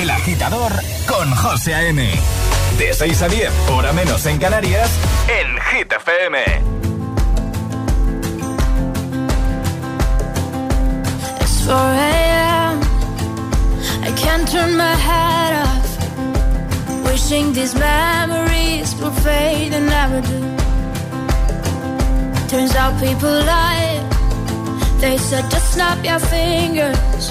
El 0.00 0.10
Agitador 0.10 0.72
con 1.06 1.30
José 1.36 1.72
A.M. 1.72 2.10
De 2.78 2.92
6 2.92 3.22
a 3.22 3.28
10, 3.28 3.50
hora 3.70 3.92
menos 3.92 4.26
en 4.26 4.38
Canarias, 4.38 4.90
en 5.28 5.56
Hit 5.60 5.92
FM. 5.92 6.38
It's 11.40 11.64
4 11.64 11.76
a.m. 11.76 12.80
I 14.02 14.12
can't 14.16 14.50
turn 14.50 14.76
my 14.76 14.96
head 14.96 15.62
off. 15.62 17.04
Wishing 17.06 17.52
these 17.52 17.76
memories 17.76 18.96
will 18.96 19.12
fade 19.22 19.74
and 19.74 19.86
never 19.86 20.20
do. 20.22 20.40
Turns 22.48 22.74
out 22.74 22.98
people 23.00 23.30
lie. 23.30 24.02
They 25.00 25.18
said 25.18 25.48
just 25.50 25.72
snap 25.74 26.04
your 26.04 26.18
fingers. 26.18 27.30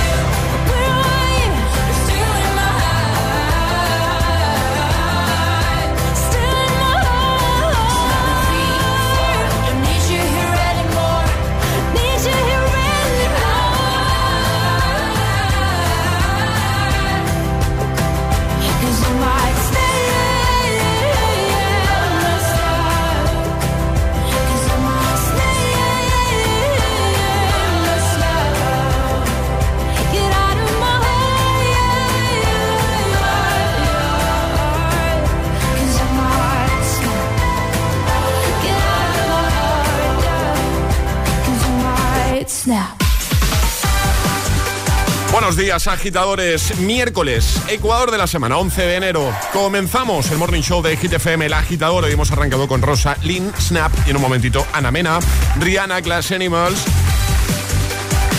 Buenos 45.31 45.55
días, 45.55 45.87
agitadores. 45.87 46.77
Miércoles, 46.79 47.59
Ecuador 47.69 48.11
de 48.11 48.17
la 48.17 48.27
semana, 48.27 48.57
11 48.57 48.81
de 48.81 48.95
enero. 48.95 49.33
Comenzamos 49.53 50.29
el 50.29 50.37
morning 50.37 50.61
show 50.61 50.81
de 50.81 50.95
Hit 50.97 51.13
FM, 51.13 51.45
el 51.45 51.53
agitador. 51.53 52.03
Hoy 52.03 52.11
hemos 52.11 52.31
arrancado 52.31 52.67
con 52.67 52.81
Rosa, 52.81 53.17
Lynn, 53.23 53.51
Snap 53.57 53.91
y 54.05 54.11
en 54.11 54.17
un 54.17 54.21
momentito 54.21 54.65
Ana 54.73 54.91
Mena, 54.91 55.19
Rihanna, 55.59 56.01
Glass 56.01 56.31
Animals. 56.31 56.85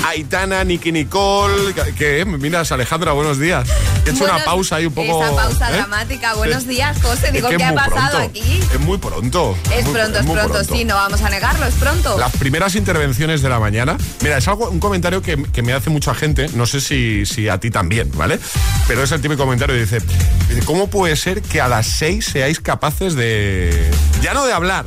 Aitana, 0.04 0.64
Nicky 0.64 0.90
Nicole. 0.92 1.74
¿Qué? 1.96 2.24
Miras, 2.24 2.72
Alejandra, 2.72 3.12
buenos 3.12 3.38
días. 3.38 3.68
He 4.04 4.10
hecho 4.10 4.24
una 4.24 4.44
pausa 4.44 4.76
ahí 4.76 4.86
un 4.86 4.94
poco. 4.94 5.22
Esa 5.22 5.34
pausa 5.36 5.70
¿eh? 5.70 5.76
dramática. 5.76 6.34
Buenos 6.34 6.66
días, 6.66 7.00
José. 7.00 7.30
Digo, 7.30 7.48
Es 7.48 7.52
que 7.52 7.56
¿qué 7.58 7.64
ha 7.64 7.74
pasado 7.74 8.18
pronto. 8.18 8.18
aquí? 8.28 8.60
Es 8.74 8.80
muy 8.80 8.98
pronto. 8.98 9.56
Es 9.72 9.84
muy- 9.84 9.94
pronto, 9.94 10.18
es 10.18 10.24
muy 10.24 10.36
pronto, 10.36 10.64
sí, 10.64 10.84
no 10.84 10.96
vamos 10.96 11.22
a 11.22 11.30
negarlo, 11.30 11.66
es 11.66 11.74
pronto. 11.74 12.18
Las 12.18 12.32
primeras 12.36 12.74
intervenciones 12.74 13.42
de 13.42 13.48
la 13.48 13.60
mañana. 13.60 13.96
Mira, 14.22 14.38
es 14.38 14.48
algo, 14.48 14.68
un 14.70 14.80
comentario 14.80 15.22
que, 15.22 15.40
que 15.52 15.62
me 15.62 15.72
hace 15.72 15.90
mucha 15.90 16.14
gente. 16.14 16.48
No 16.54 16.66
sé 16.66 16.80
si, 16.80 17.24
si 17.24 17.48
a 17.48 17.58
ti 17.58 17.70
también, 17.70 18.10
¿vale? 18.16 18.40
Pero 18.88 19.04
es 19.04 19.12
el 19.12 19.20
típico 19.20 19.44
comentario. 19.44 19.76
Dice, 19.76 20.00
dice, 20.48 20.62
¿cómo 20.64 20.88
puede 20.88 21.14
ser 21.16 21.42
que 21.42 21.60
a 21.60 21.68
las 21.68 21.86
seis 21.86 22.24
seáis 22.26 22.58
capaces 22.60 23.14
de. 23.14 23.90
Ya 24.20 24.34
no 24.34 24.44
de 24.44 24.52
hablar. 24.52 24.84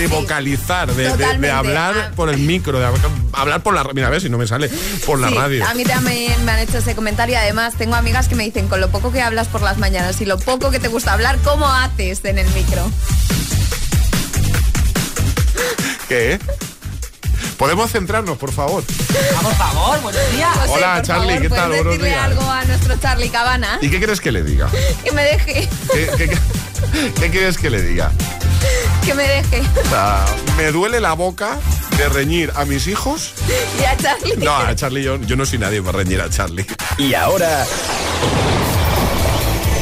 De 0.00 0.06
vocalizar, 0.06 0.88
de, 0.88 0.94
de- 0.94 1.02
de 1.04 1.10
totalmente. 1.10 1.50
hablar 1.50 1.94
Ah. 1.94 2.12
por 2.16 2.30
el 2.30 2.38
micro, 2.38 2.78
de 2.80 2.86
hablar 3.34 3.62
por 3.62 3.74
la 3.74 3.84
Mira, 3.92 4.06
a 4.06 4.10
ver 4.10 4.22
si 4.22 4.30
no 4.30 4.38
me 4.38 4.46
sale 4.46 4.70
por 5.04 5.18
la 5.18 5.28
Sí, 5.28 5.34
radio. 5.34 5.66
A 5.68 5.74
mí 5.74 5.84
también 5.84 6.42
me 6.46 6.52
han 6.52 6.58
hecho 6.60 6.78
ese 6.78 6.94
comentario. 6.94 7.36
Además, 7.38 7.74
tengo 7.76 7.96
amigas 7.96 8.26
que 8.26 8.34
me 8.34 8.44
dicen, 8.44 8.66
con 8.68 8.80
lo 8.80 8.88
poco 8.90 9.12
que 9.12 9.20
hablas 9.20 9.48
por 9.48 9.60
las 9.60 9.76
mañanas 9.76 10.18
y 10.22 10.24
lo 10.24 10.38
poco 10.38 10.70
que 10.70 10.78
te 10.78 10.88
gusta 10.88 11.12
hablar, 11.12 11.38
¿cómo 11.44 11.66
haces 11.68 12.24
en 12.24 12.38
el 12.38 12.48
micro? 12.52 12.90
¿Qué? 16.08 16.38
¿Podemos 17.58 17.90
centrarnos, 17.92 18.38
por 18.38 18.52
favor? 18.52 18.82
Por 19.42 19.54
favor, 19.54 20.00
buenos 20.00 20.32
días. 20.32 20.56
José, 20.56 20.70
Hola, 20.72 21.02
Charlie, 21.02 21.26
favor, 21.34 21.42
¿qué 21.42 21.48
tal? 21.50 21.66
¿puedes 21.68 21.84
Buenos 21.84 21.84
decirle 21.92 22.08
días. 22.08 22.24
algo 22.24 22.42
a 22.50 22.64
nuestro 22.64 22.96
Charlie 22.96 23.28
Cabana? 23.28 23.78
¿Y 23.82 23.90
qué 23.90 23.98
quieres 23.98 24.20
que 24.20 24.32
le 24.32 24.42
diga? 24.42 24.68
Que 25.04 25.12
me 25.12 25.22
deje, 25.24 25.68
¿Qué, 25.92 26.10
qué- 26.16 26.28
qué- 26.30 27.12
qué 27.20 27.30
quieres 27.30 27.58
que 27.58 27.68
le 27.68 27.82
diga? 27.82 28.10
Que 29.10 29.14
me 29.14 29.26
deje. 29.26 29.60
O 29.60 29.88
sea, 29.88 30.24
me 30.56 30.70
duele 30.70 31.00
la 31.00 31.14
boca 31.14 31.58
de 31.96 32.08
reñir 32.08 32.52
a 32.54 32.64
mis 32.64 32.86
hijos. 32.86 33.32
Y 33.80 33.84
a 33.84 33.96
Charlie. 33.96 34.36
No, 34.36 34.56
a 34.56 34.74
Charlie 34.76 35.02
yo, 35.02 35.16
yo 35.16 35.36
no 35.36 35.44
soy 35.44 35.58
nadie 35.58 35.82
para 35.82 35.98
reñir 35.98 36.20
a 36.20 36.30
Charlie. 36.30 36.64
Y 36.96 37.14
ahora. 37.14 37.66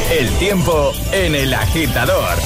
El 0.09 0.29
tiempo 0.39 0.93
en 1.11 1.35
el 1.35 1.53
agitador. 1.53 2.37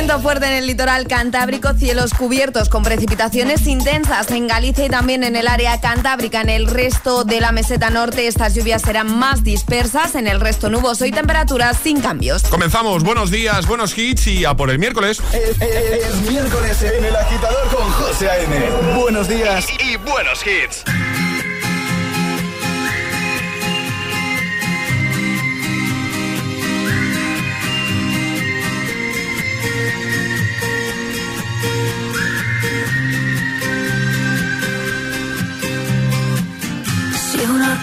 Viento 0.00 0.18
fuerte 0.20 0.46
en 0.46 0.54
el 0.54 0.66
litoral 0.66 1.06
cantábrico, 1.06 1.74
cielos 1.74 2.14
cubiertos 2.14 2.70
con 2.70 2.82
precipitaciones 2.82 3.66
intensas 3.66 4.30
en 4.30 4.48
Galicia 4.48 4.86
y 4.86 4.88
también 4.88 5.22
en 5.24 5.36
el 5.36 5.46
área 5.46 5.78
cantábrica. 5.78 6.40
En 6.40 6.48
el 6.48 6.68
resto 6.68 7.24
de 7.24 7.38
la 7.38 7.52
meseta 7.52 7.90
norte 7.90 8.26
estas 8.26 8.54
lluvias 8.54 8.80
serán 8.80 9.14
más 9.18 9.44
dispersas, 9.44 10.14
en 10.14 10.26
el 10.26 10.40
resto 10.40 10.70
nuboso 10.70 11.04
y 11.04 11.10
temperaturas 11.12 11.76
sin 11.82 12.00
cambios. 12.00 12.44
Comenzamos, 12.44 13.02
buenos 13.04 13.30
días, 13.30 13.66
buenos 13.66 13.96
hits 13.98 14.26
y 14.28 14.46
a 14.46 14.54
por 14.54 14.70
el 14.70 14.78
miércoles. 14.78 15.20
Es, 15.34 15.60
es- 15.60 16.06
es 16.06 16.16
miércoles 16.30 16.80
en 16.82 17.04
el 17.04 17.14
agitador 17.14 17.68
con 17.68 17.90
José 17.92 18.30
A.M. 18.30 18.70
Buenos 18.98 19.28
días 19.28 19.66
y, 19.84 19.90
y 19.92 19.96
buenos 19.96 20.40
hits. 20.46 20.82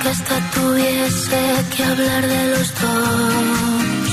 Esta 0.05 0.39
tuviese 0.53 1.65
que 1.75 1.83
hablar 1.83 2.27
de 2.27 2.47
los 2.51 2.73
dos, 2.81 4.09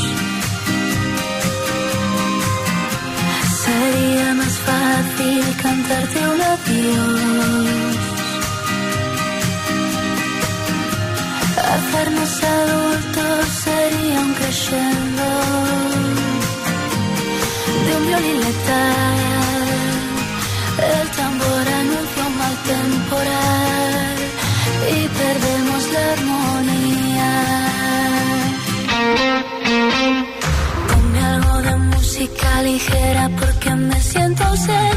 sería 3.64 4.34
más 4.34 4.54
fácil 4.68 5.44
cantarte 5.62 6.18
un 6.32 6.40
adiós. 6.40 7.96
Hacernos 11.74 12.42
adultos 12.58 13.48
sería 13.64 14.20
un 14.20 14.34
crescendo 14.34 15.26
de 17.86 17.96
un 17.96 18.06
violín 18.06 18.40
letal. 18.40 19.24
El 20.92 21.08
tambor 21.10 21.68
anuncia 21.80 22.26
un 22.26 22.38
mal 22.38 22.56
temporal 22.72 23.63
ligera 32.64 33.30
porque 33.38 33.70
me 33.74 34.00
siento 34.00 34.42
ausente. 34.44 34.93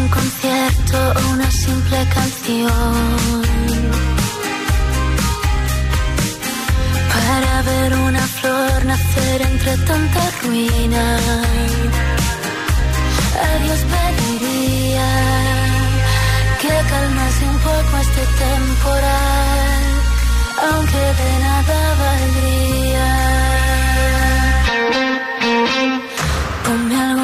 Un 0.00 0.08
concierto 0.08 0.96
o 1.18 1.32
una 1.34 1.50
simple 1.50 1.98
canción 2.16 3.42
para 7.12 7.52
ver 7.68 7.90
una 8.08 8.24
flor 8.38 8.84
nacer 8.84 9.42
entre 9.42 9.72
tanta 9.88 10.22
ruina. 10.42 11.04
A 13.46 13.50
Dios 13.62 13.80
pediría 13.94 15.10
que 16.62 16.74
calmase 16.92 17.44
un 17.54 17.58
poco 17.68 17.92
este 18.06 18.24
temporal, 18.44 19.82
aunque 20.68 21.02
de 21.20 21.30
nada 21.46 21.78
valdría. 22.02 23.08
Ponme 26.64 26.96
algo 27.06 27.19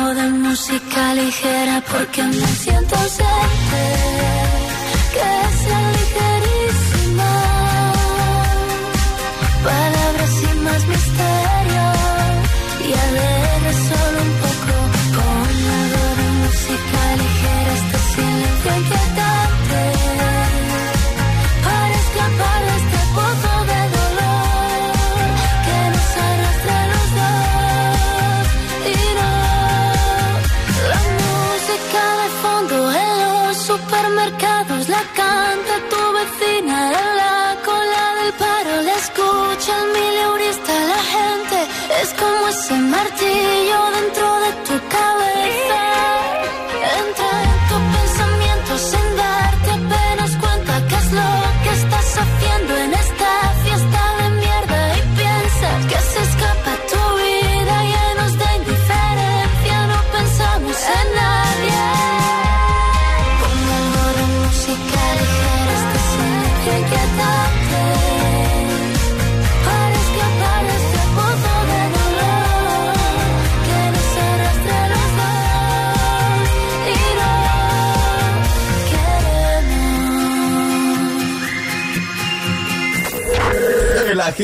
música 0.56 1.12
ligera 1.12 1.82
porque 1.86 2.22
me 2.22 2.46
siento 2.46 2.94
ausente. 2.96 3.36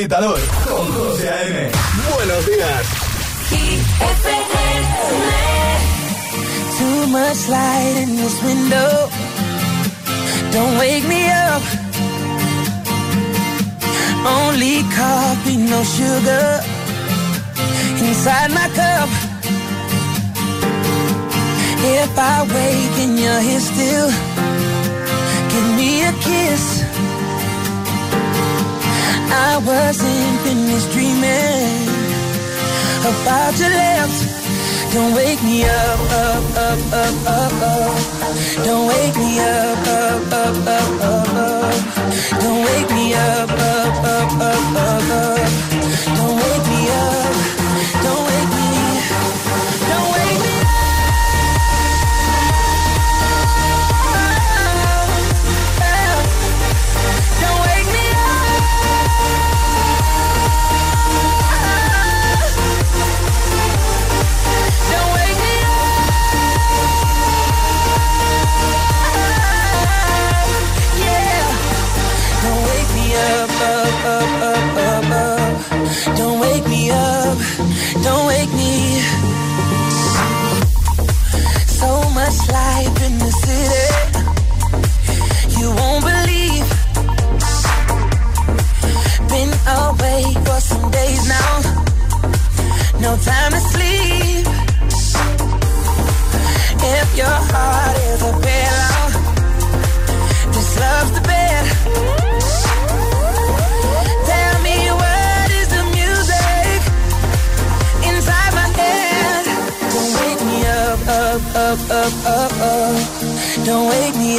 Agitador 0.03 0.39
con 0.67 0.91
José 0.91 1.29
A.M. 1.29 1.71
Buenos 2.13 2.45
días. 2.45 2.87
Too 6.77 7.07
much 7.07 7.47
light 7.47 8.03
in 8.03 8.17
this 8.17 8.43
window. 8.43 9.09
Don't 10.51 10.77
wake 10.77 11.07
me 11.07 11.23
up. 11.29 11.61
Only 14.25 14.83
coffee, 14.93 15.57
no 15.57 15.81
sugar. 15.85 16.61
Inside 17.99 18.51
my 18.51 18.67
cup. 18.75 19.09
If 21.85 22.17
I 22.17 22.43
wake 22.43 22.99
and 23.05 23.19
you're 23.19 23.41
here 23.41 23.59
still, 23.61 24.09
give 25.49 25.75
me 25.77 26.03
a 26.03 26.11
kiss. 26.11 26.82
I 29.35 29.57
wasn't 29.57 30.39
finished 30.45 30.91
dreaming 30.91 31.87
about 33.01 33.57
your 33.57 33.69
lips. 33.69 34.19
Don't 34.93 35.15
wake 35.15 35.41
me 35.41 35.63
up, 35.65 35.99
up, 36.23 36.43
up, 36.67 36.79
up, 37.01 37.15
up, 37.25 37.53
up. 37.73 37.97
Don't 38.63 38.85
wake 38.87 39.15
me 39.17 39.39
up, 39.39 39.87
up, 39.87 40.33
up, 40.33 40.67
up, 40.77 41.01
up, 41.01 41.33
up. 41.33 41.75
Don't 42.41 42.61
wake 42.63 42.89
me 42.91 43.13
up, 43.15 43.49
up, 43.49 43.95
up, 44.13 44.31
up, 44.49 44.75
up, 44.85 45.09
up. 45.17 45.49
Don't 46.17 46.35
wake 46.43 46.65
me 46.73 46.81
up. 46.93 47.33
Don't 48.05 48.23
wake 48.29 48.52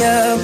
you. 0.05 0.34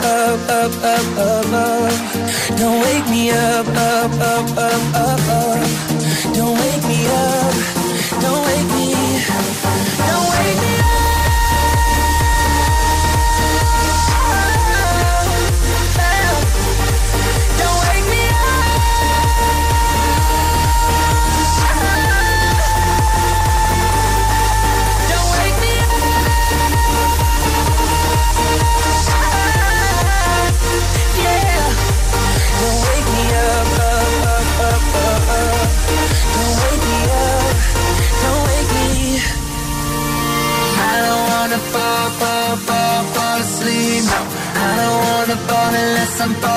Santo 46.22 46.51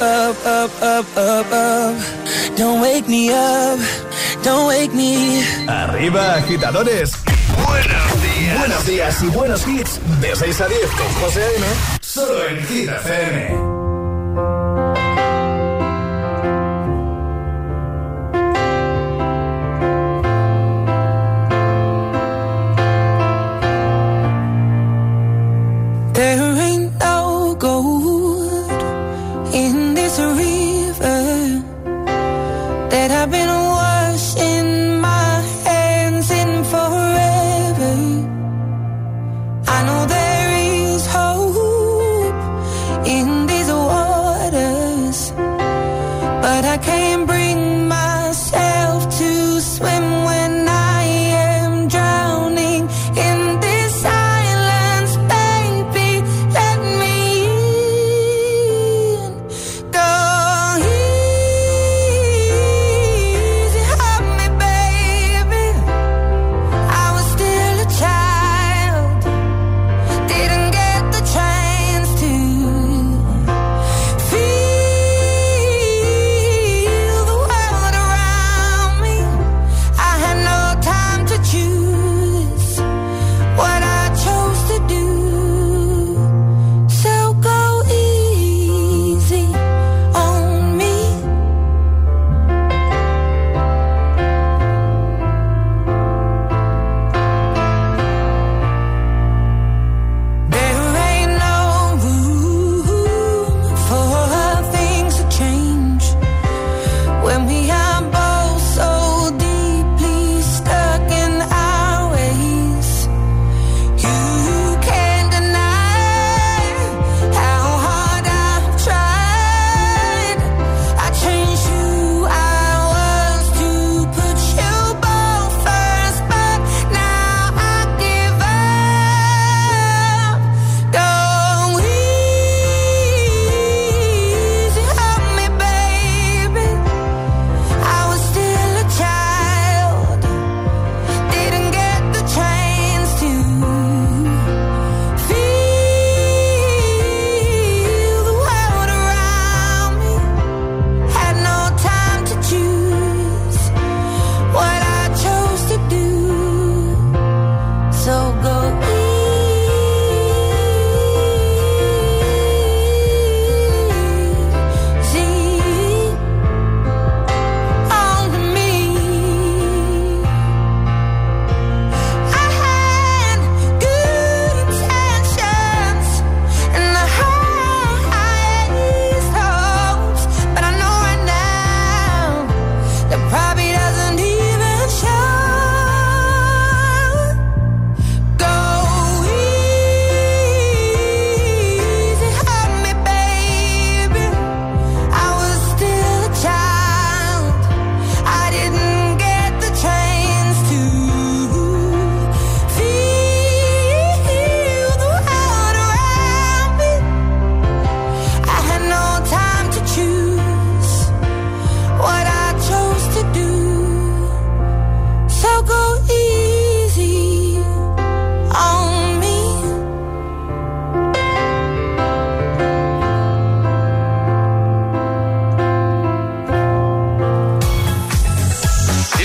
up, 0.00 0.36
up, 0.46 0.70
up, 0.82 1.06
up, 1.16 1.52
up. 1.52 1.94
Don't 2.56 2.80
wake 2.80 3.08
me 3.08 3.30
up, 3.30 3.78
don't 4.42 4.66
wake 4.68 4.92
me. 4.94 5.42
Arriba, 5.68 6.34
agitadores. 6.36 7.12
Buenos 7.66 8.22
días. 8.22 8.58
Buenos 8.58 8.86
días 8.86 9.22
y 9.22 9.26
buenos 9.28 9.66
hits. 9.66 10.00
De 10.20 10.34
6 10.34 10.60
a 10.60 10.68
10 10.68 10.80
con 10.90 11.08
José 11.22 11.42
A.M. 11.42 11.66
Solo 12.00 12.48
en 12.48 12.66
Hit 12.66 12.88
FM. 12.88 14.63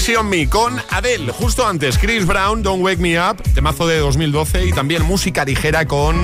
Me 0.10 0.50
con 0.50 0.82
Adele. 0.90 1.32
Justo 1.32 1.68
antes, 1.68 2.00
Chris 2.00 2.26
Brown, 2.26 2.64
Don't 2.64 2.84
Wake 2.84 2.98
Me 2.98 3.20
Up, 3.20 3.44
temazo 3.54 3.86
de 3.86 4.00
2012 4.00 4.66
y 4.66 4.72
también 4.72 5.04
música 5.04 5.46
ligera 5.46 5.86
con 5.86 6.20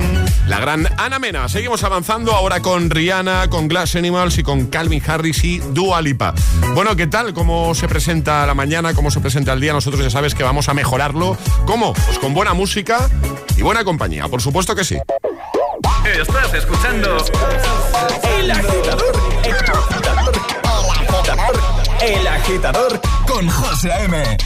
la 0.48 0.58
gran 0.58 0.88
Ana 0.98 1.20
Mena. 1.20 1.48
Seguimos 1.48 1.84
avanzando 1.84 2.32
ahora 2.32 2.60
con 2.60 2.90
Rihanna, 2.90 3.48
con 3.48 3.68
Glass 3.68 3.94
Animals 3.94 4.38
y 4.38 4.42
con 4.42 4.66
Calvin 4.66 5.00
Harris 5.06 5.44
y 5.44 5.58
Dua 5.58 6.02
Lipa. 6.02 6.34
Bueno, 6.74 6.96
¿qué 6.96 7.06
tal? 7.06 7.32
¿Cómo 7.32 7.76
se 7.76 7.86
presenta 7.86 8.44
la 8.44 8.54
mañana? 8.54 8.92
¿Cómo 8.92 9.12
se 9.12 9.20
presenta 9.20 9.52
el 9.52 9.60
día? 9.60 9.72
Nosotros 9.72 10.02
ya 10.02 10.10
sabes 10.10 10.34
que 10.34 10.42
vamos 10.42 10.68
a 10.68 10.74
mejorarlo. 10.74 11.38
¿Cómo? 11.64 11.92
Pues 11.92 12.18
con 12.18 12.34
buena 12.34 12.54
música 12.54 13.08
y 13.56 13.62
buena 13.62 13.84
compañía. 13.84 14.26
Por 14.26 14.42
supuesto 14.42 14.74
que 14.74 14.84
sí. 14.84 14.98
Estás 16.04 16.54
escuchando 16.54 17.24
El. 18.36 18.52
El 22.06 22.24
Agitador 22.28 23.00
con 23.26 23.48
José 23.48 23.90
M. 24.04 24.36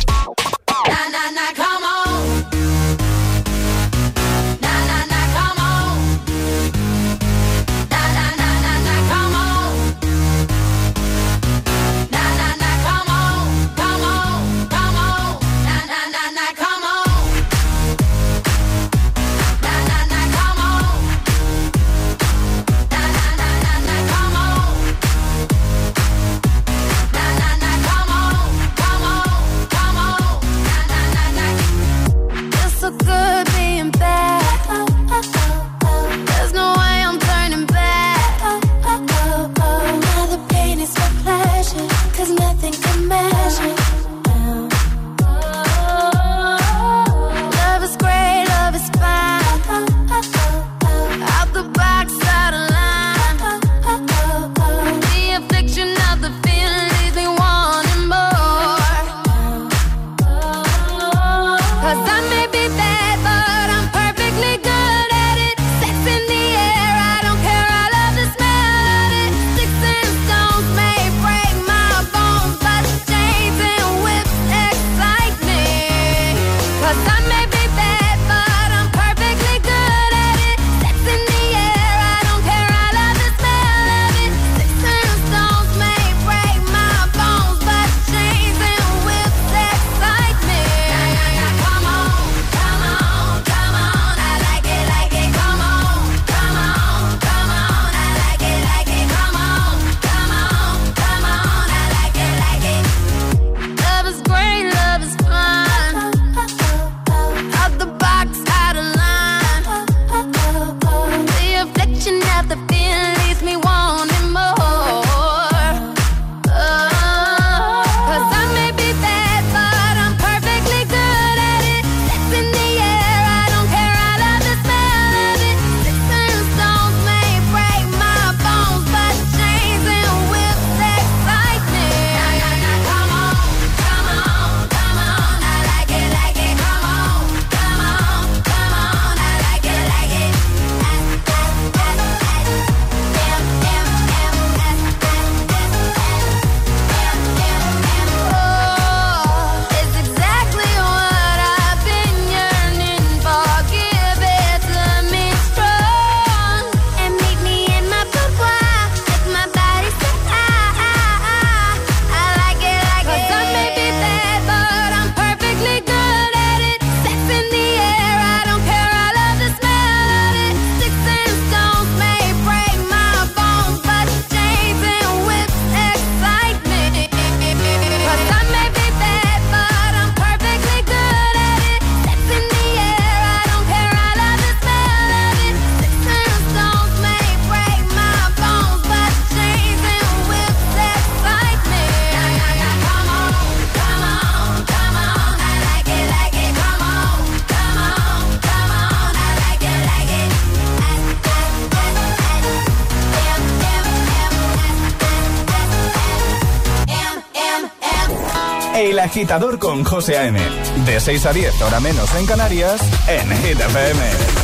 agitador 209.01 209.59
con 209.59 209.85
José 209.85 210.19
A.M. 210.19 210.41
De 210.85 211.01
6 211.01 211.27
a 211.27 211.33
10, 211.33 211.63
hora 211.63 211.81
menos 211.81 212.15
en 212.15 212.27
Canarias, 212.27 212.81
en 213.09 213.31
Hit 213.39 213.61
FM. 213.61 214.40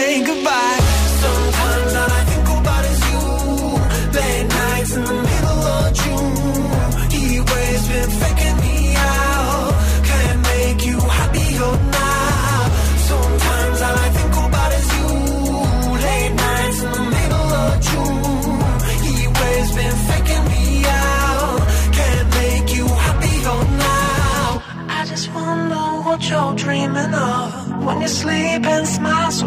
say 0.00 0.24
goodbye. 0.28 0.78
Sometimes 1.24 1.92
all 2.00 2.12
I 2.20 2.22
think 2.30 2.48
about 2.58 2.84
is 2.92 3.00
you. 3.12 3.24
Late 4.16 4.48
nights 4.60 4.92
in 4.98 5.04
the 5.10 5.18
middle 5.30 5.62
of 5.76 5.86
June. 6.00 6.88
He 7.16 7.24
waves 7.50 7.84
been 7.90 8.10
faking 8.20 8.56
me 8.64 8.76
out. 9.12 9.72
Can't 10.10 10.40
make 10.52 10.80
you 10.90 10.98
happier 11.18 11.72
now. 12.00 12.58
Sometimes 13.10 13.78
all 13.86 13.98
I 14.06 14.08
think 14.16 14.34
about 14.46 14.70
is 14.78 14.88
you. 14.98 15.10
Late 16.06 16.34
nights 16.46 16.80
in 16.86 16.90
the 16.98 17.06
middle 17.16 17.50
of 17.64 17.72
June. 17.88 18.76
He 19.06 19.16
waves 19.38 19.72
been 19.78 19.96
faking 20.08 20.44
me 20.52 20.64
out. 21.04 21.60
Can't 21.98 22.28
make 22.40 22.68
you 22.78 22.86
happier 23.04 23.58
now. 23.88 24.62
I 24.98 25.00
just 25.12 25.26
wanna 25.34 25.68
know 25.72 25.90
what 26.06 26.20
you're 26.30 26.54
dreaming 26.64 27.14
of 27.14 27.70
when 27.84 27.96
you 28.02 28.08
sleep 28.08 28.62
and 28.74 28.86
smile 28.86 29.30
so 29.30 29.46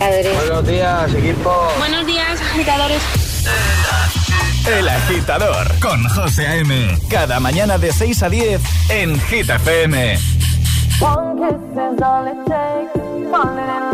agitadores. 0.00 0.36
Buenos 0.36 0.66
días, 0.66 1.14
equipo. 1.14 1.68
Buenos 1.78 2.06
días, 2.06 2.40
agitadores. 2.40 3.02
El 4.66 4.88
agitador 4.88 5.78
con 5.80 6.02
José 6.08 6.46
A.M. 6.46 6.98
Cada 7.08 7.40
mañana 7.40 7.78
de 7.78 7.92
6 7.92 8.22
a 8.22 8.28
10 8.28 8.60
en 8.90 9.20
Gita 9.20 9.56
FM. 9.56 10.18
One 11.00 11.40
kiss 11.40 11.56
is 11.72 12.02
all 12.02 12.26
it 12.26 12.36
takes, 12.46 13.89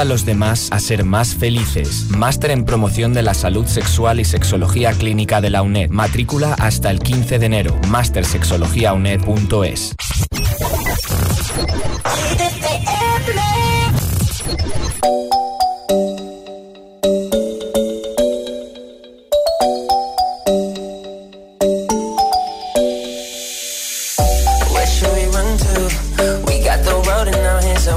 A 0.00 0.04
los 0.06 0.24
demás 0.24 0.72
a 0.72 0.80
ser 0.80 1.04
más 1.04 1.34
felices. 1.34 2.06
Máster 2.08 2.52
en 2.52 2.64
promoción 2.64 3.12
de 3.12 3.22
la 3.22 3.34
salud 3.34 3.66
sexual 3.66 4.18
y 4.18 4.24
sexología 4.24 4.92
clínica 4.92 5.42
de 5.42 5.50
la 5.50 5.60
UNED. 5.60 5.90
Matrícula 5.90 6.54
hasta 6.54 6.90
el 6.90 7.00
15 7.00 7.38
de 7.38 7.44
enero. 7.44 7.78
Mastersexologiauned.es. 7.88 9.94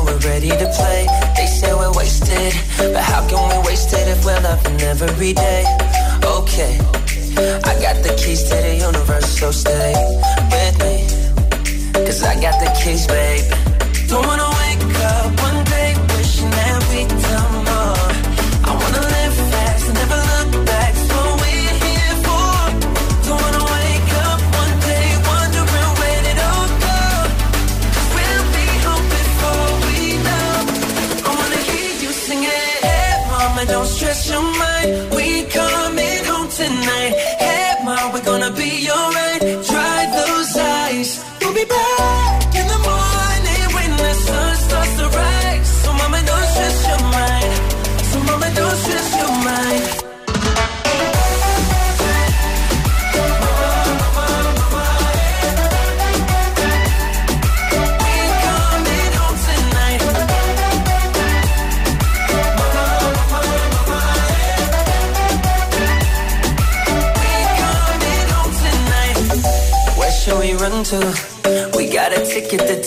We're 0.06 0.20
ready 0.20 0.50
to 0.50 0.70
play. 0.76 1.23
Wasted, 2.04 2.54
but 2.78 3.02
how 3.02 3.26
can 3.30 3.40
we 3.48 3.66
waste 3.66 3.94
it 3.94 4.10
if 4.10 4.26
we're 4.26 4.38
loving 4.42 4.82
every 4.82 5.32
day? 5.32 5.64
Okay, 6.38 6.76
I 7.64 7.74
got 7.80 8.04
the 8.04 8.14
keys 8.22 8.44
to 8.50 8.56
the 8.56 8.76
universe, 8.76 9.40
so 9.40 9.52
stay 9.52 9.94
with 10.52 10.76
me. 10.84 11.08
Cause 12.06 12.22
I 12.24 12.36
got 12.42 12.60
the 12.60 12.70
keys, 12.84 13.08
babe. 13.08 13.50
Don't 14.10 14.28
wanna 14.28 14.50
wake 14.50 14.63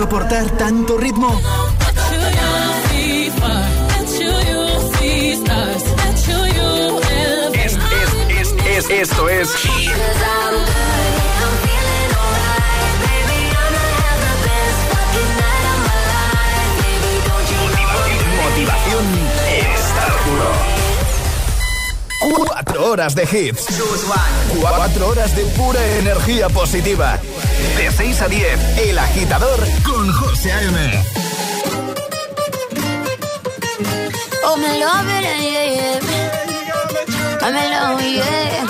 Soportar 0.00 0.48
tanto 0.52 0.96
ritmo? 0.96 1.38
Es, 7.52 7.74
es, 7.74 8.10
es, 8.30 8.54
es, 8.66 8.90
esto 8.90 9.28
es 9.28 9.48
motivación 18.42 19.04
estar 19.50 20.12
duro. 20.24 20.50
Cuatro 22.46 22.86
horas 22.86 23.14
de 23.14 23.24
hits. 23.24 23.66
Cuatro 24.58 25.08
horas 25.08 25.36
de 25.36 25.44
pura 25.44 25.84
energía 25.98 26.48
positiva. 26.48 27.19
De 27.80 27.90
6 27.90 28.20
a 28.20 28.28
10, 28.28 28.78
El 28.90 28.98
Agitador 28.98 29.58
con 29.84 30.12
José 30.12 30.52
A.M. 30.52 31.02
Oh, 34.44 34.56
me 34.58 34.78
love 34.78 35.08
it, 35.08 35.22
yeah, 35.24 35.64
yeah. 35.76 35.98
I'm 37.40 37.56
in 37.56 37.70
love, 37.70 38.02
yeah. 38.02 38.66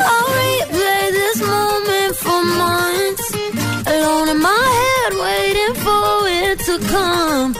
I'll 0.00 0.30
replay 0.40 1.12
this 1.12 1.40
moment 1.46 2.16
for 2.16 2.42
months. 2.42 3.26
Alone 3.86 4.30
in 4.30 4.40
my 4.40 4.66
head, 4.80 5.12
waiting 5.14 5.74
for 5.84 6.28
it 6.28 6.58
to 6.66 6.76
come. 6.88 7.59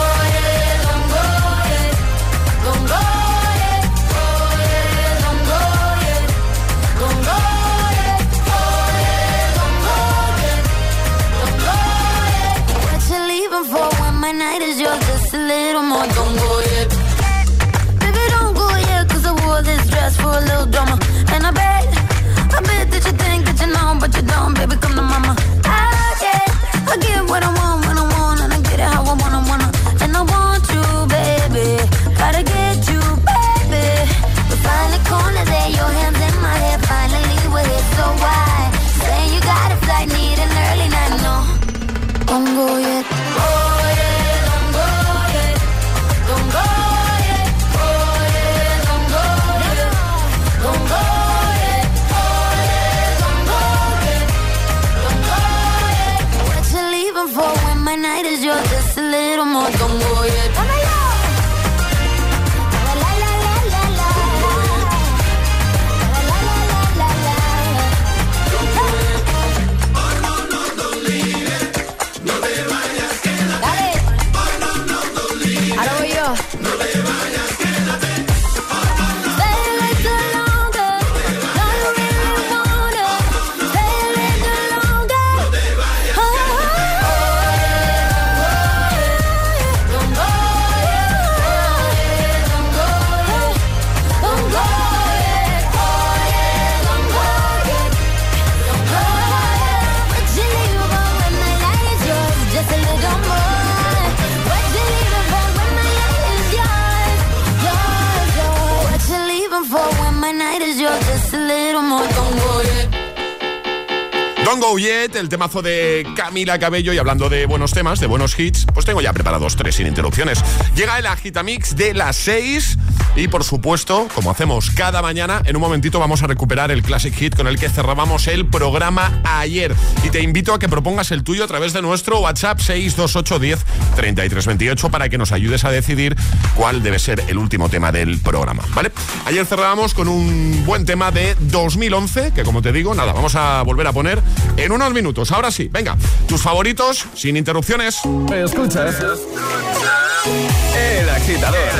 temazo 115.31 115.61
de 115.61 116.05
Camila 116.13 116.59
Cabello 116.59 116.91
y 116.91 116.97
hablando 116.97 117.29
de 117.29 117.45
buenos 117.45 117.71
temas, 117.71 118.01
de 118.01 118.05
buenos 118.05 118.37
hits, 118.37 118.65
pues 118.73 118.85
tengo 118.85 119.01
ya 119.01 119.13
preparados 119.13 119.55
tres 119.55 119.75
sin 119.75 119.87
interrupciones. 119.87 120.43
Llega 120.75 120.99
el 120.99 121.07
Agitamix 121.07 121.73
de 121.77 121.93
las 121.93 122.17
6 122.17 122.77
y 123.15 123.27
por 123.27 123.43
supuesto, 123.43 124.07
como 124.15 124.31
hacemos 124.31 124.71
cada 124.71 125.01
mañana, 125.01 125.41
en 125.45 125.55
un 125.55 125.61
momentito 125.61 125.99
vamos 125.99 126.23
a 126.23 126.27
recuperar 126.27 126.71
el 126.71 126.81
Classic 126.81 127.13
Hit 127.13 127.35
con 127.35 127.47
el 127.47 127.59
que 127.59 127.69
cerrábamos 127.69 128.27
el 128.27 128.45
programa 128.47 129.21
ayer. 129.23 129.75
Y 130.03 130.09
te 130.09 130.21
invito 130.21 130.53
a 130.53 130.59
que 130.59 130.69
propongas 130.69 131.11
el 131.11 131.23
tuyo 131.23 131.43
a 131.43 131.47
través 131.47 131.73
de 131.73 131.81
nuestro 131.81 132.19
WhatsApp 132.19 132.59
62810 132.59 133.65
3328 133.95 134.89
para 134.89 135.09
que 135.09 135.17
nos 135.17 135.31
ayudes 135.31 135.65
a 135.65 135.71
decidir 135.71 136.15
cuál 136.55 136.83
debe 136.83 136.99
ser 136.99 137.23
el 137.27 137.37
último 137.37 137.69
tema 137.69 137.91
del 137.91 138.19
programa. 138.19 138.63
¿Vale? 138.73 138.91
Ayer 139.25 139.45
cerrábamos 139.45 139.93
con 139.93 140.07
un 140.07 140.63
buen 140.65 140.85
tema 140.85 141.11
de 141.11 141.35
2011, 141.39 142.31
que 142.33 142.43
como 142.43 142.61
te 142.61 142.71
digo, 142.71 142.93
nada, 142.93 143.13
vamos 143.13 143.35
a 143.35 143.61
volver 143.63 143.87
a 143.87 143.93
poner 143.93 144.21
en 144.57 144.71
unos 144.71 144.93
minutos. 144.93 145.31
Ahora 145.31 145.51
sí, 145.51 145.69
venga, 145.71 145.97
tus 146.27 146.41
favoritos 146.41 147.05
sin 147.13 147.35
interrupciones. 147.37 147.97
Escucha. 148.33 148.87
Escucha. 148.87 150.00
El 150.23 151.09
agitador, 151.09 151.71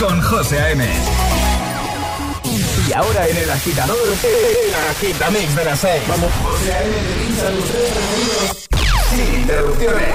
con 0.00 0.20
José 0.20 0.58
A.M. 0.58 0.84
Y 2.88 2.92
ahora 2.92 3.28
en 3.28 3.36
el 3.36 3.50
agitador, 3.50 3.96
el 4.24 4.74
agitamix 4.90 5.54
de 5.54 5.64
las 5.64 5.78
6. 5.78 6.02
Vamos. 6.08 6.30
José 6.42 6.74
Sin 9.10 9.40
interrupciones. 9.40 10.14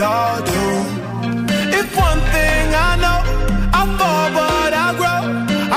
all 0.00 0.40
do. 0.42 0.66
If 1.78 1.88
one 1.96 2.20
thing 2.34 2.66
I 2.88 2.92
know, 3.04 3.20
I 3.80 3.82
fall 3.98 4.28
but 4.38 4.72
I 4.72 4.88
grow. 5.00 5.22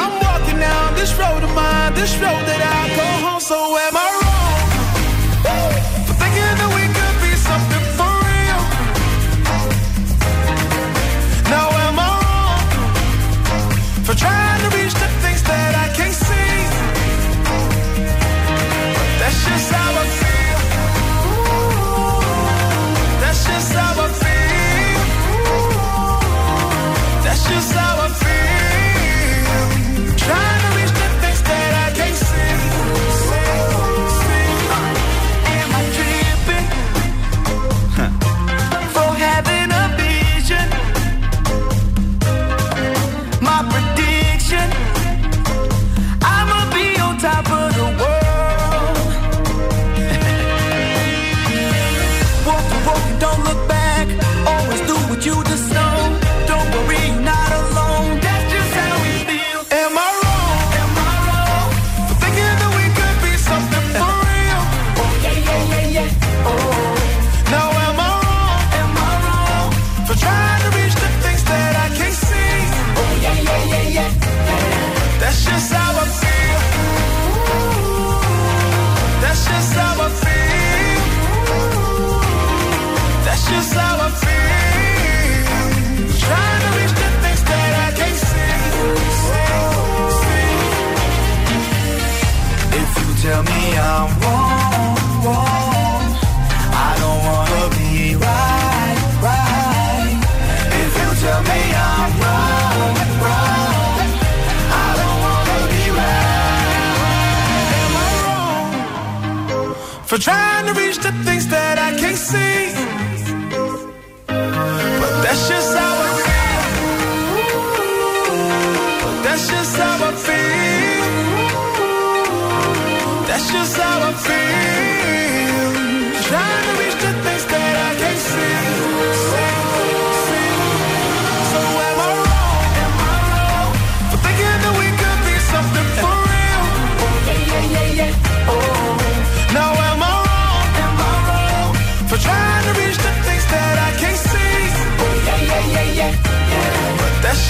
I'm 0.02 0.14
walking 0.26 0.60
down 0.60 0.96
this 0.96 1.14
road 1.22 1.44
of 1.44 1.54
mine, 1.54 1.94
this 1.94 2.14
road 2.16 2.44
that 2.50 2.62
I 2.78 2.96
go 2.96 3.28
home 3.28 3.42
so. 3.42 3.74
well. 3.74 3.83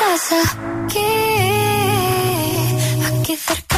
estás 0.00 0.32
aquí, 0.32 0.98
aquí 3.06 3.36
cerca. 3.36 3.69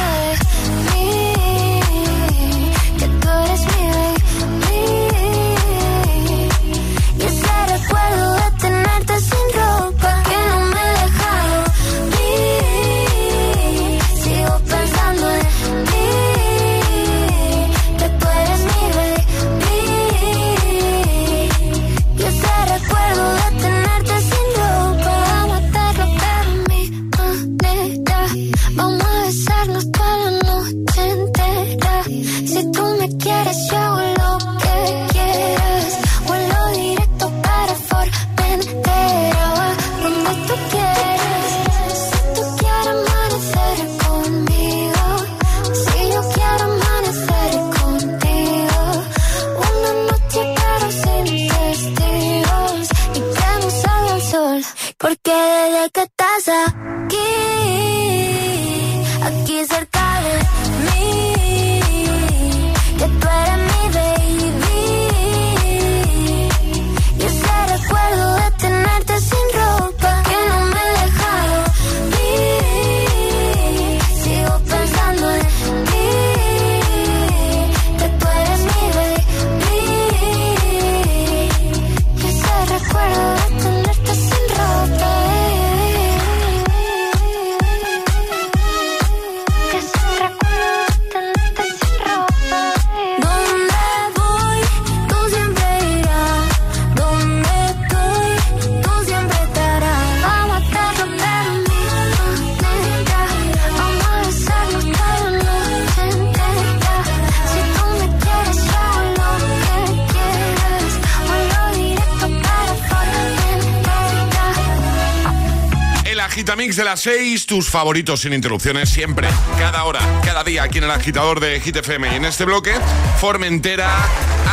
Agitamix 116.43 116.75
de 116.75 116.83
las 116.83 116.99
6, 116.99 117.45
tus 117.45 117.69
favoritos 117.69 118.19
sin 118.19 118.33
interrupciones 118.33 118.89
siempre, 118.89 119.29
cada 119.57 119.85
hora, 119.85 120.01
cada 120.25 120.43
día, 120.43 120.63
aquí 120.63 120.79
en 120.79 120.83
el 120.83 120.91
agitador 120.91 121.39
de 121.39 121.61
Hit 121.61 121.77
FM. 121.77 122.11
Y 122.11 122.15
en 122.15 122.25
este 122.25 122.43
bloque, 122.43 122.73
Formentera, 123.21 123.89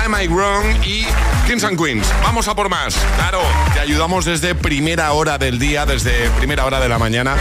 Am 0.04 0.14
I 0.14 0.28
Wrong 0.28 0.84
y 0.84 1.04
Kings 1.48 1.64
and 1.64 1.76
Queens. 1.76 2.06
Vamos 2.22 2.46
a 2.46 2.54
por 2.54 2.68
más. 2.68 2.94
Claro, 3.16 3.42
te 3.74 3.80
ayudamos 3.80 4.24
desde 4.24 4.54
primera 4.54 5.10
hora 5.10 5.36
del 5.36 5.58
día, 5.58 5.84
desde 5.84 6.30
primera 6.38 6.64
hora 6.64 6.78
de 6.78 6.88
la 6.88 7.00
mañana 7.00 7.34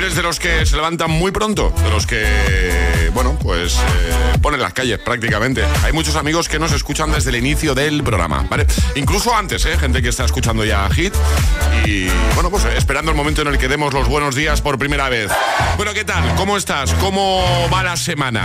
eres 0.00 0.14
de 0.14 0.22
los 0.22 0.40
que 0.40 0.64
se 0.64 0.76
levantan 0.76 1.10
muy 1.10 1.30
pronto, 1.30 1.74
de 1.82 1.90
los 1.90 2.06
que, 2.06 3.10
bueno, 3.12 3.38
pues 3.42 3.74
eh, 3.74 4.38
ponen 4.40 4.58
las 4.60 4.72
calles 4.72 4.98
prácticamente. 4.98 5.62
Hay 5.84 5.92
muchos 5.92 6.16
amigos 6.16 6.48
que 6.48 6.58
nos 6.58 6.72
escuchan 6.72 7.12
desde 7.12 7.28
el 7.28 7.36
inicio 7.36 7.74
del 7.74 8.02
programa, 8.02 8.46
¿vale? 8.48 8.66
Incluso 8.94 9.34
antes. 9.34 9.66
¿eh? 9.66 9.76
Gente 9.78 10.00
que 10.00 10.08
está 10.08 10.24
escuchando 10.24 10.64
ya 10.64 10.88
Hit 10.88 11.14
y, 11.84 12.08
bueno, 12.34 12.48
pues 12.50 12.64
esperando 12.64 13.10
el 13.10 13.16
momento 13.16 13.42
en 13.42 13.48
el 13.48 13.58
que 13.58 13.68
demos 13.68 13.92
los 13.92 14.08
buenos 14.08 14.34
días 14.34 14.62
por 14.62 14.78
primera 14.78 15.10
vez. 15.10 15.30
Bueno, 15.76 15.92
¿qué 15.92 16.04
tal? 16.04 16.34
¿Cómo 16.34 16.56
estás? 16.56 16.94
¿Cómo 16.94 17.68
va 17.70 17.82
la 17.82 17.96
semana? 17.98 18.44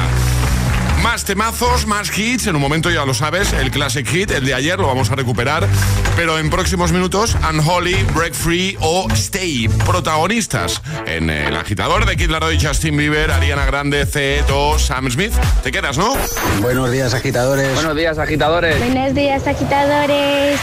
Más 1.06 1.24
temazos, 1.24 1.86
más 1.86 2.18
hits. 2.18 2.47
En 2.47 2.56
un 2.56 2.62
momento 2.64 2.89
ya 2.89 3.06
lo 3.06 3.14
sabes, 3.14 3.53
el 3.53 3.70
Classic 3.70 4.08
Hit, 4.08 4.32
el 4.32 4.43
de 4.43 4.56
ayer, 4.56 4.80
lo 4.80 4.88
vamos 4.88 5.12
a 5.12 5.16
recuperar. 5.16 5.68
Pero 6.16 6.39
en 6.39 6.49
próximos 6.49 6.91
minutos, 6.91 7.38
Unholy, 7.47 7.93
Break 8.16 8.34
Free 8.34 8.76
o 8.82 9.08
Stay. 9.14 9.68
Protagonistas 9.86 10.82
en 11.06 11.30
El 11.30 11.56
Agitador 11.56 12.08
de 12.08 12.18
Kid 12.18 12.32
Laroi, 12.32 12.58
Justin 12.60 12.97
Bieber, 12.97 13.30
Ariana 13.30 13.66
Grande, 13.66 14.08
Ceto, 14.08 14.80
Sam 14.80 15.12
Smith. 15.12 15.32
¿Te 15.62 15.72
quedas, 15.72 15.95
no? 15.99 16.16
Buenos 16.60 16.91
días, 16.91 17.14
agitadores. 17.14 17.76
Buenos 17.76 17.95
días, 17.95 18.18
agitadores. 18.18 18.80
Buenos 18.80 19.14
días, 19.14 19.45
agitadores. 19.45 20.60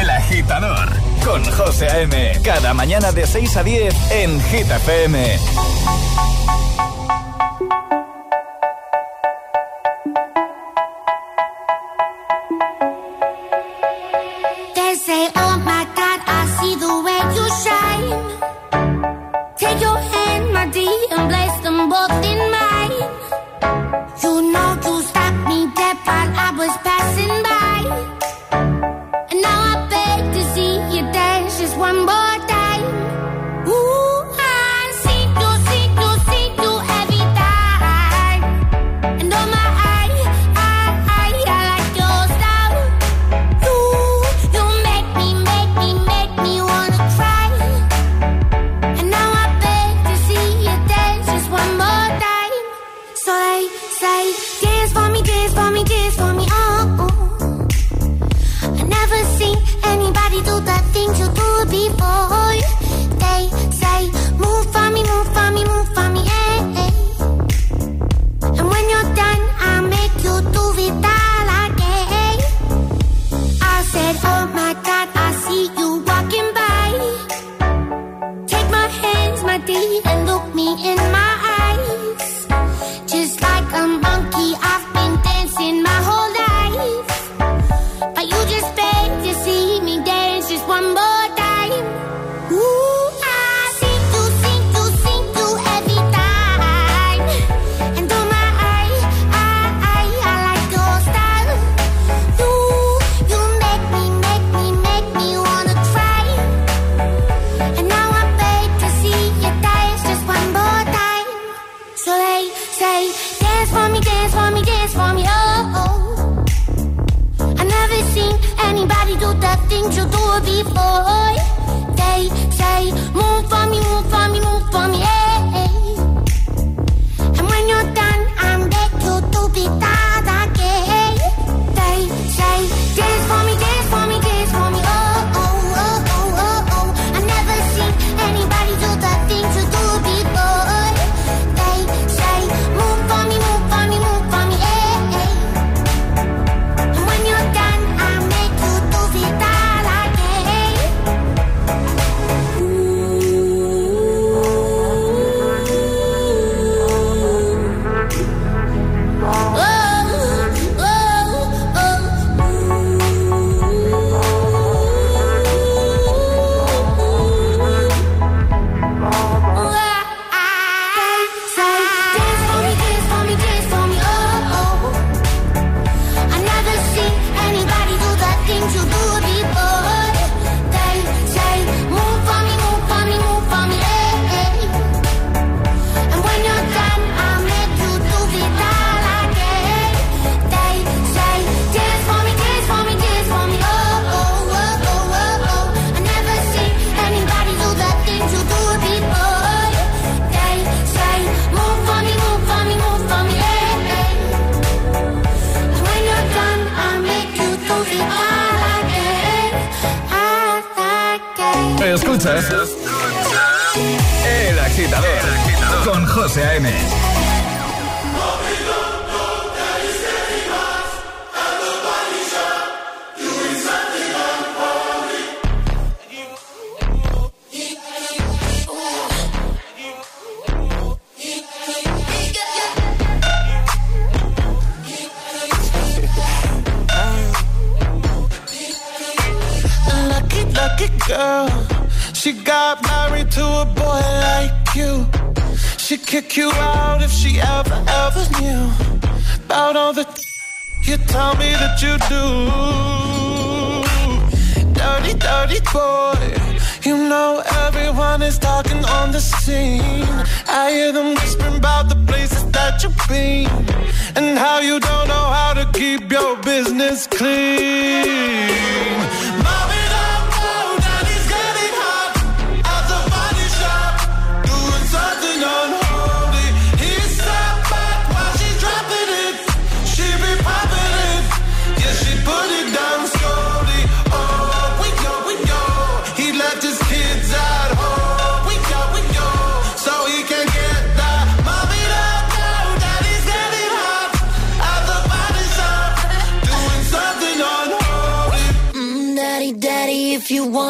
El 0.00 0.10
Agitador 0.10 0.88
con 1.24 1.44
José 1.44 1.88
A.M. 1.88 2.40
Cada 2.42 2.74
mañana 2.74 3.12
de 3.12 3.24
6 3.24 3.56
a 3.56 3.62
10 3.62 3.94
en 4.10 4.42
Hit 4.42 4.68
FM. 4.68 5.38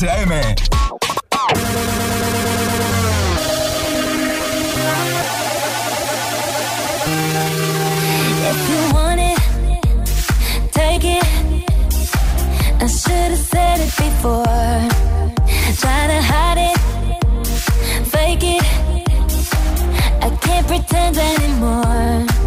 José 0.00 0.08
A.M. 0.08 0.32
If 8.48 8.58
you 8.70 8.80
want 8.94 9.20
it, 9.20 9.38
take 10.72 11.04
it. 11.04 11.24
I 12.80 12.86
should 12.86 13.12
have 13.12 13.38
said 13.38 13.80
it 13.80 13.92
before. 13.98 14.44
Try 15.80 16.06
to 16.06 16.22
hide 16.22 16.58
it, 16.70 16.78
fake 18.06 18.42
it. 18.42 18.64
I 20.22 20.30
can't 20.40 20.66
pretend 20.66 21.18
anymore. 21.18 22.39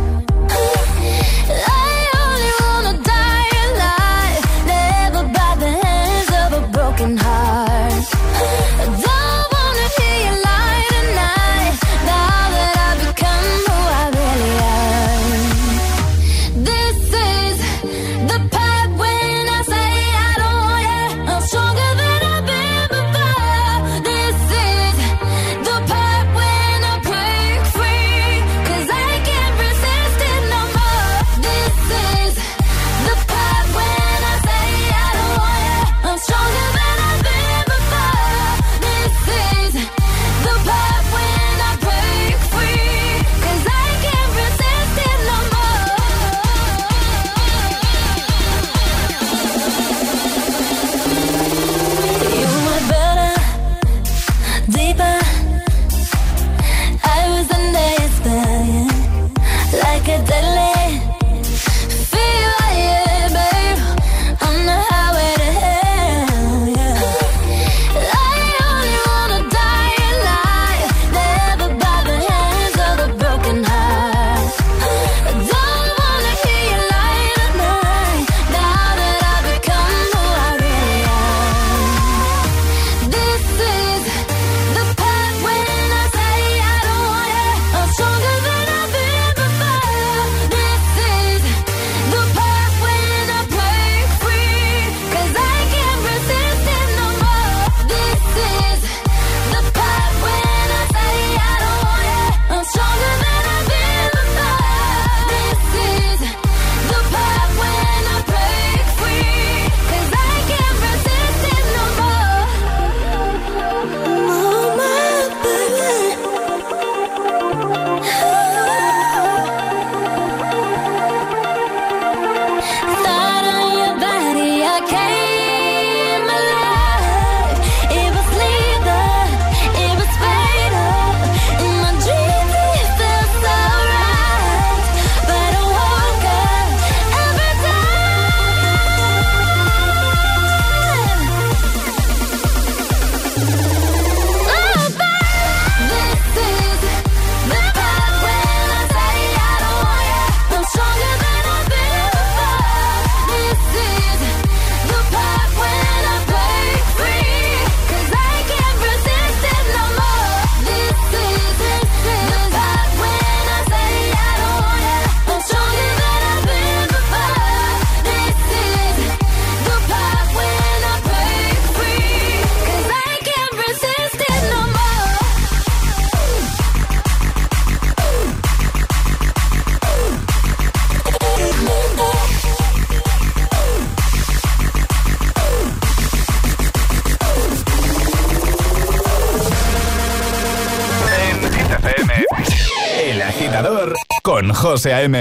A.M. 195.03 195.15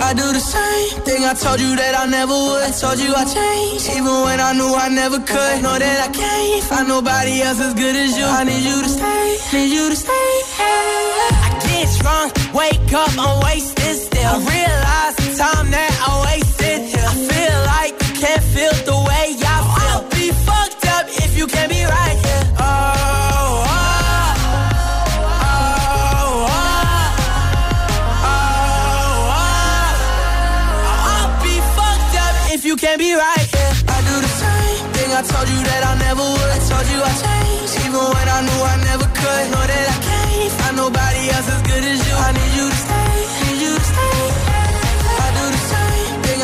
I 0.00 0.14
do 0.14 0.32
the 0.32 0.38
same 0.38 1.02
thing 1.02 1.24
I 1.24 1.34
told 1.34 1.60
you 1.60 1.74
that 1.74 1.94
I 1.98 2.06
never 2.06 2.32
would. 2.32 2.62
I 2.62 2.70
told 2.70 2.98
you 3.00 3.12
I 3.12 3.24
changed, 3.24 3.90
even 3.90 4.04
when 4.06 4.38
I 4.38 4.52
knew 4.52 4.72
I 4.72 4.88
never 4.88 5.18
could. 5.18 5.62
Know 5.62 5.76
that 5.76 6.08
I 6.08 6.12
can't 6.12 6.62
find 6.64 6.86
nobody 6.86 7.42
else 7.42 7.60
as 7.60 7.74
good 7.74 7.96
as 7.96 8.16
you. 8.16 8.24
I 8.24 8.44
need 8.44 8.62
you 8.62 8.82
to 8.82 8.88
stay, 8.88 9.38
need 9.52 9.72
you 9.74 9.90
to 9.90 9.96
stay. 9.96 10.30
I 10.62 11.58
get 11.66 11.88
drunk, 11.98 12.54
wake 12.54 12.92
up, 12.92 13.18
I'm 13.18 13.42
wasted 13.42 13.77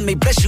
love 0.00 0.06
me, 0.06 0.14
bless 0.14 0.39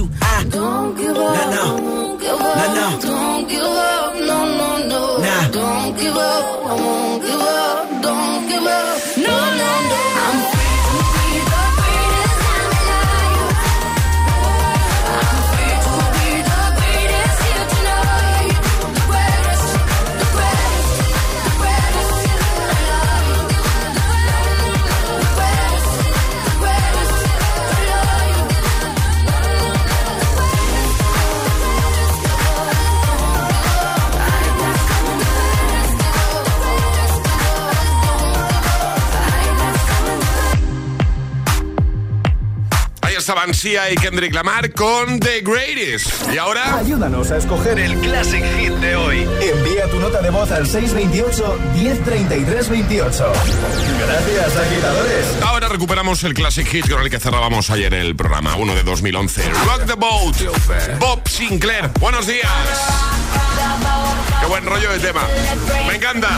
Y 43.45 43.95
Kendrick 43.95 44.33
Lamar 44.33 44.71
con 44.71 45.19
The 45.19 45.41
Greatest. 45.41 46.31
Y 46.33 46.37
ahora... 46.37 46.77
Ayúdanos 46.77 47.29
a 47.29 47.37
escoger 47.37 47.77
el 47.77 47.93
Classic 47.99 48.41
Hit 48.57 48.71
de 48.75 48.95
hoy. 48.95 49.27
Envía 49.41 49.85
tu 49.89 49.99
nota 49.99 50.21
de 50.21 50.29
voz 50.29 50.49
al 50.49 50.65
628 50.65 51.59
1033 51.75 52.69
28. 52.69 53.33
Gracias, 53.99 54.55
agitadores. 54.55 55.43
Ahora 55.45 55.67
recuperamos 55.67 56.23
el 56.23 56.33
Classic 56.33 56.65
Hit 56.65 56.89
con 56.89 57.01
el 57.01 57.09
que 57.09 57.19
cerrábamos 57.19 57.69
ayer 57.69 57.93
el 57.93 58.15
programa, 58.15 58.55
uno 58.55 58.75
de 58.75 58.83
2011. 58.83 59.43
Rock 59.65 59.87
the 59.87 59.95
Boat, 59.95 60.37
Bob 60.99 61.27
Sinclair. 61.27 61.89
Buenos 61.99 62.25
días. 62.25 62.47
Qué 64.39 64.45
buen 64.45 64.65
rollo 64.65 64.89
de 64.93 64.99
tema. 64.99 65.27
Me 65.85 65.95
encanta. 65.95 66.29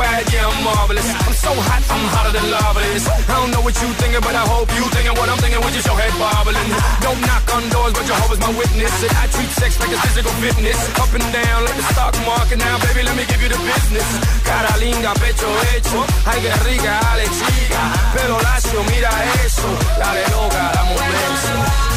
A 0.00 0.02
worldwide, 0.02 0.32
yeah, 0.32 0.48
I'm 0.48 0.64
marvelous. 0.64 1.08
I'm 1.12 1.34
so 1.36 1.52
hot, 1.52 1.84
I'm 1.92 2.04
hotter 2.08 2.32
than 2.32 2.46
lava 2.50 2.80
is. 2.96 3.04
I 3.04 3.36
don't 3.36 3.52
know 3.52 3.60
what 3.60 3.76
you 3.76 3.88
thinking, 4.00 4.20
but 4.24 4.34
I 4.34 4.44
hope 4.48 4.68
you 4.72 4.84
thinking 4.96 5.12
what 5.12 5.28
I'm 5.28 5.36
thinking 5.38 5.60
with 5.60 5.76
your 5.76 5.96
head 6.00 6.14
bobbling. 6.16 6.70
Don't 7.04 7.20
knock 7.20 7.44
on 7.52 7.68
doors, 7.68 7.92
but 7.92 8.04
Jehovah's 8.08 8.40
my 8.40 8.52
witness. 8.56 8.94
And 9.04 9.12
I 9.12 9.26
treat 9.28 9.50
sex 9.60 9.76
like 9.80 9.92
it's 9.92 10.00
physical 10.00 10.32
fitness. 10.40 10.78
Up 10.96 11.12
and 11.12 11.26
down 11.32 11.58
like 11.68 11.76
the 11.76 11.86
stock 11.92 12.14
market. 12.24 12.58
Now, 12.58 12.80
baby, 12.80 13.04
let 13.04 13.16
me 13.16 13.24
give 13.28 13.40
you 13.44 13.50
the 13.52 13.60
business. 13.60 14.08
Cara 14.48 14.72
linda, 14.80 15.12
pecho 15.20 15.48
hecho. 15.68 16.00
Ay, 16.24 16.40
qué 16.40 16.52
rica, 16.64 16.92
dale 17.04 17.26
chica. 17.28 17.82
Pelo 18.16 18.40
lacio, 18.40 18.80
mira 18.88 19.12
eso. 19.44 19.68
Dale 20.00 20.24
loca, 20.32 20.64
dame 20.72 20.92
un 20.96 21.08
beso. 21.12 21.89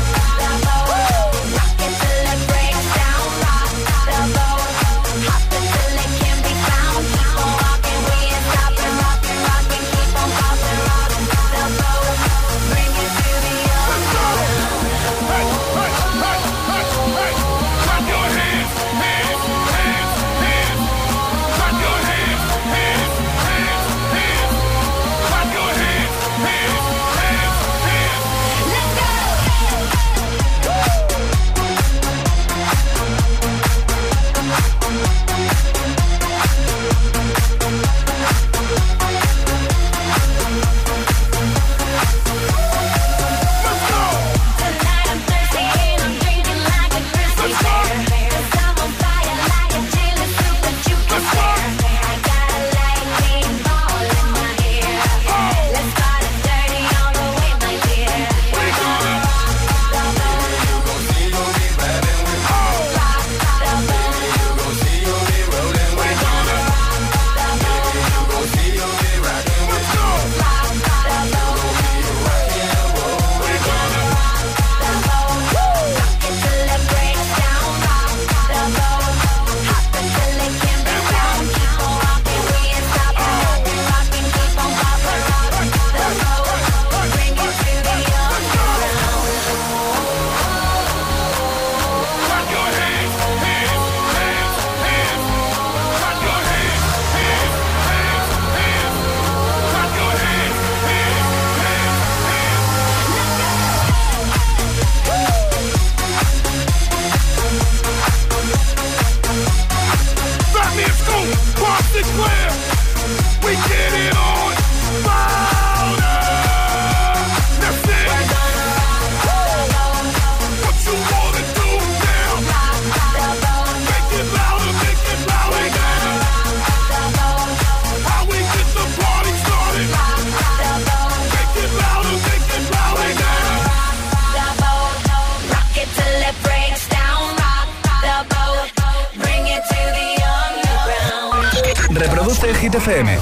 FM. 142.84 143.13